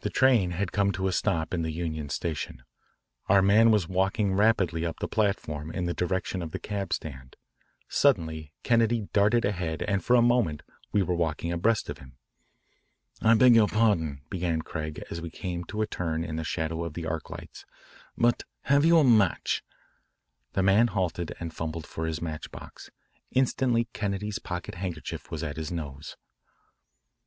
[0.00, 2.62] The train had come to a stop in the Union Station.
[3.26, 7.36] Our man was walking rapidly up the platform in the direction of the cab stand.
[7.88, 12.18] Suddenly Kennedy darted ahead and for a moment we were walking abreast of him.
[13.22, 16.84] "I beg your pardon," began Craig as we came to a turn in the shadow
[16.84, 17.64] of the arc lights,
[18.14, 19.64] "but have you a match?"
[20.52, 22.90] The man halted and fumbled for his match box.
[23.30, 26.18] Instantly Kennedy's pocket handkerchief was at his nose.